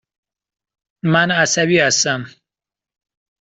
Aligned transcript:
من 1.03 1.31
عصبی 1.31 1.79
هستم. 1.79 2.21